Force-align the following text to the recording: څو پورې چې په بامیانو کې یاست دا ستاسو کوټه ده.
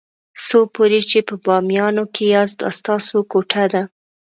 څو 0.45 0.59
پورې 0.75 0.99
چې 1.09 1.19
په 1.27 1.35
بامیانو 1.45 2.03
کې 2.13 2.23
یاست 2.33 2.57
دا 2.61 2.69
ستاسو 2.79 3.17
کوټه 3.31 3.63
ده. 3.73 3.83